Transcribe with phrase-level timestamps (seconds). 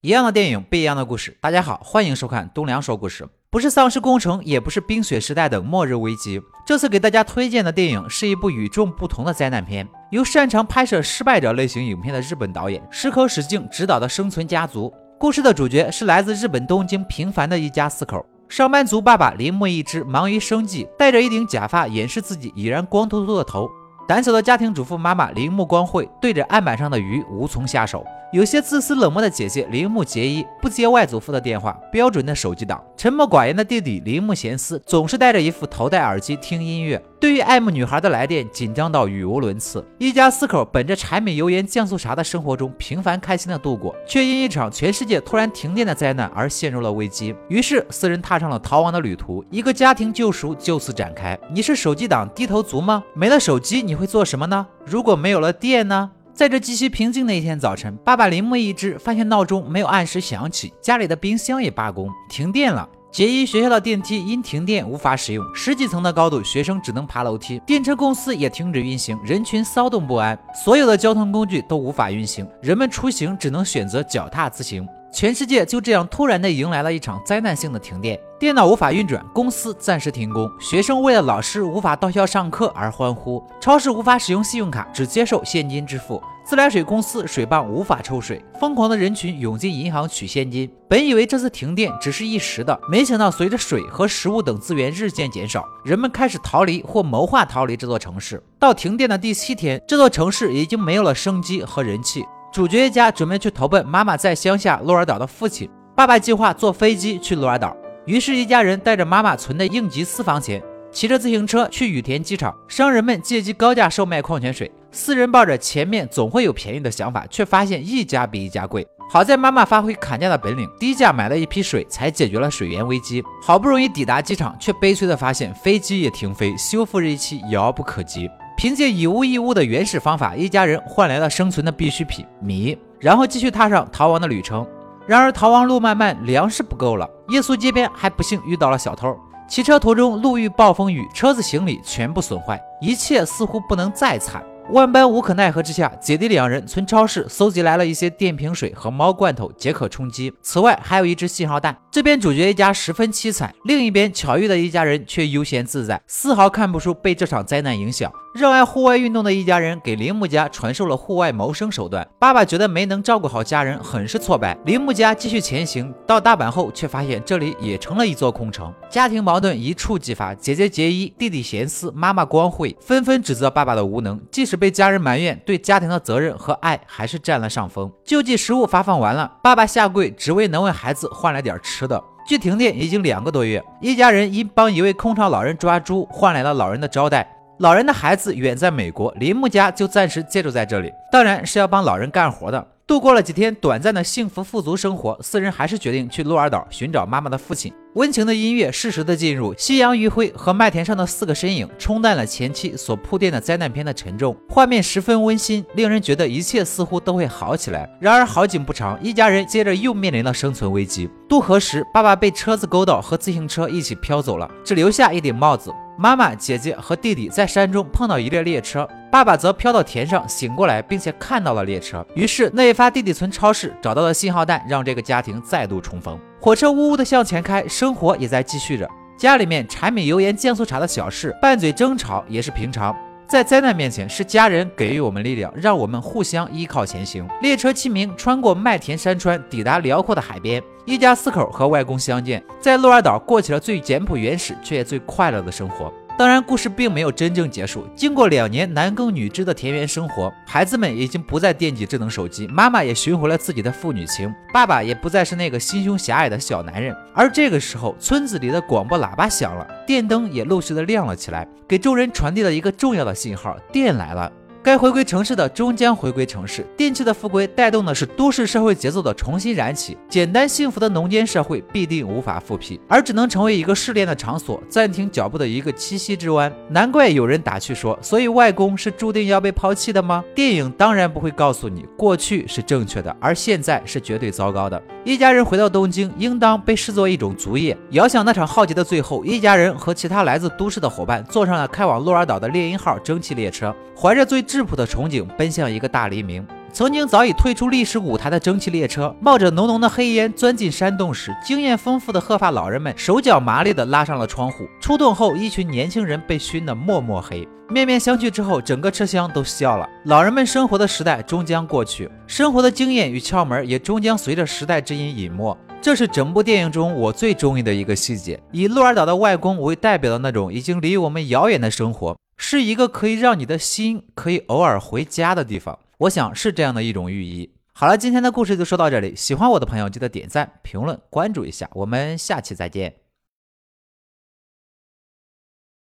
[0.00, 1.36] 一样的电影，不一样的故事。
[1.40, 3.28] 大家好，欢迎收看东梁说故事。
[3.50, 6.40] 不是丧尸工程，也不是冰雪时代等末日危机。
[6.64, 14.86] 这次给大家推荐的电影是一部与众不同的灾难片，由擅长拍摄失败者类型影片的日本导演石口史静执导的《生存家族》。
[15.18, 18.24] 故事的主角是来自日本东京平凡的一家四口。
[18.48, 23.68] 上班族爸爸铃木一之忙于生计，戴着一顶假发掩饰自己已然光秃秃的头。
[24.06, 28.06] 胆小的家庭主妇妈妈铃木光惠对着案板上的鱼无从下手。
[28.30, 37.02] 有些自私冷漠的姐姐铃木结衣不接外祖父的电话，标准的手机党；沉默寡言的弟弟铃木贤司总是戴着一副头戴耳机听音乐。
[37.18, 39.82] 对于爱慕女孩的来电，紧张到语无伦次。
[39.96, 47.34] 一家四口本着柴米油盐酱醋茶的生活中平凡开心的度过，却因一场全世界突然停电的灾难而陷入了危机。
[47.48, 51.36] 于是四人踏上了逃亡的旅途，一个家庭救赎就此展开。
[51.50, 53.02] 你是手机党低头族吗？
[53.14, 54.66] 没了手机你会做什么呢？
[54.84, 56.10] 如果没有了电呢？
[56.38, 62.88] 在这极其平静的一天早晨，爸爸铃木一只发现闹钟没有按时响起，家里的冰箱也罢工，停电了。
[63.10, 67.58] 杰伊学校的电梯因停电无法使用，十几层的高度，学生只能爬楼梯。
[67.66, 74.86] 电车公司也停止运行，人群骚动不安，所有的交通工具都无法运行，人们出行只能选择脚踏自行。
[75.10, 90.66] 全世界就这样突然的迎来了一场灾难性的停电，电脑无法运转，公司暂时停工，学生为了老师无法到校上课而欢呼，超市无法使用信用卡，只接受现金支付，自来水公司水泵无法抽水，疯狂的人群涌进银行取现金。
[90.88, 98.42] 本以为这次停电只是一时的，没想到随着水和食物等资源日渐减少，人们开始逃离或谋划逃离这座城市。
[98.58, 102.24] 到停电的第七天，这座城市已经没有了生机和人气。
[102.50, 107.76] 主角一家准备去投奔妈妈在乡下鹿儿岛的父亲，爸爸计划坐飞机去鹿儿岛。
[108.06, 112.56] 于是，一家人带着妈妈存的应急私房钱，骑着自行车去羽田机场。
[112.66, 118.86] 商人们借机高价售卖矿泉水，四人抱着前面总会有便宜的想法，却发现一家比一家贵。
[119.10, 123.22] 好在妈妈发挥砍价的本领，低价买了一批水，才解决了水源危机。
[123.42, 128.30] 好不容易抵达机场，却悲催地发现飞机也停飞，修复日期遥不可及。
[128.56, 134.66] 凭借以物易物的原始方法，一家人换来了生存的必需品米，然后继续踏上逃亡的旅程。
[135.06, 137.08] 然而逃亡路漫漫，粮食不够了。
[137.28, 139.16] 夜宿街边，还不幸遇到了小偷。
[139.48, 144.44] 骑车途中路遇暴风雨，车子行李全部损坏，一切似乎不能再惨。
[144.70, 150.30] 万般无可奈何之下，姐弟两人从超市搜集来了一些电瓶水和猫罐头解渴充饥。
[150.42, 151.74] 此外，还有一只信号弹。
[151.90, 158.12] 这边主角一家十分凄惨，另一边巧遇的一家人却悠闲自在，丝毫看不出被这场灾难影响。
[158.38, 162.06] 热爱户外运动的一家人给铃木家传授了户外谋生手段。
[162.20, 164.56] 爸爸觉得没能照顾好家人，很是挫败。
[164.64, 168.72] 铃木家继续前行，到大阪后却发现这里也成了一座空城。
[168.88, 174.20] 家庭矛盾一触即发，姐姐结衣、弟弟贤司、妈妈光惠纷纷指责爸爸的无能。
[174.30, 177.90] 即使被家人埋怨，对家庭的责任和爱还是占了上风。
[178.04, 182.00] 救济食物发放完了，爸爸下跪只为能为孩子换来点吃的。
[182.28, 187.34] 距停电已经两个多月，一家人因帮一位空巢老人抓猪，换来了老人的招待。
[187.58, 192.64] 老人的孩子远在美国，林木家就暂时借住在这里，当然是要帮老人干活的。
[192.86, 197.72] 度过了几天短暂的幸福富足生活，四人还是决定去鹿儿岛寻找妈妈的父亲。
[197.94, 207.90] 温情的音乐适时的进入，夕阳余晖和麦田上的四个身影冲淡了前期所铺垫的灾难片的沉重，画面十分温馨，令人觉得一切似乎都会好起来。
[208.00, 211.10] 然而好景不长，一家人接着又面临了生存危机。
[211.28, 215.74] 渡河时，爸爸被车子勾到，和自行车一起飘走了，只留下一顶帽子。
[216.00, 222.06] 妈妈、姐姐和弟弟在山中碰到一列列车，爸爸则飘到田上醒过来，并且看到了列车。
[222.14, 226.16] 于是那一发弟弟从超市找到了信号弹，让这个家庭再度重逢。
[226.40, 228.88] 火车呜呜的向前开，生活也在继续着。
[229.18, 232.94] 家里面柴米油盐酱醋茶的小事，拌嘴争吵也是平常。
[233.28, 237.28] 在灾难面前，是家人给予我们力量，让我们互相依靠前行。
[237.42, 240.62] 列车清明穿过麦田山川，抵达辽阔的海边。
[240.86, 245.92] 一家四口和外公相见，在鹿儿岛过起了最简朴原始却也最快乐的生活。
[246.18, 247.86] 当然，故事并没有真正结束。
[247.94, 256.92] 经过两年男耕女织的田园生活，孩子们已经不再惦记智能手机，妈妈也寻回了自己的父女情，爸爸也不再是那个心胸狭隘的小男人。
[257.14, 264.32] 而这个时候，村子里的广播喇叭响了，电灯也陆续的亮了起来，给众人传递了一个重要的信号：电来了。
[264.68, 269.96] 该回归城市的终将回归城市，电器的复归带动的是都市社会节奏的重新燃起。
[270.10, 276.52] 简单幸福的农间社会必定无法复辟，而只能成为一个试炼的场所，暂停脚步的一个栖息之湾。
[276.68, 284.82] 难怪有人打趣说：“所以外公是注定要被抛弃的吗？”电影当然不会告诉你，过去是正确的，而现在是绝对糟糕的。
[285.02, 287.74] 一家人回到东京，应当被视作一种族业。
[287.92, 296.44] 遥想那场浩劫的最后，一家人和其他来自都市的伙伴坐上了开往鹿儿岛的猎鹰号蒸汽列车，怀着最质朴的憧憬，奔向一个大黎明。
[296.72, 304.66] 曾经早已退出历史舞台的蒸汽列车，冒着浓浓的黑烟钻进山洞时，经验丰富的鹤发老人们手脚麻利地拉上了窗户。
[304.80, 307.46] 出洞后，一群年轻人被熏得墨墨黑。
[307.68, 309.88] 面面相觑之后，整个车厢都笑了。
[310.06, 315.56] 老人们生活的时代终将过去，生活的经验与窍门也终将随着时代之音隐没。
[315.80, 318.40] 这是整部电影中我最中意的一个细节。
[318.50, 325.78] 以鹿儿岛的外公为代表的那种已经离我们遥远的生活，是一个可以让你的心可以偶尔回家的地方。
[325.98, 327.50] 我想是这样的一种寓意。
[327.72, 329.14] 好了，今天的故事就说到这里。
[329.14, 331.68] 喜欢我的朋友记得点赞、评论、关注一下。
[331.74, 333.07] 我们下期再见。